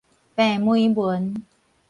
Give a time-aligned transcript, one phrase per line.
[0.35, 1.45] 病媒蚊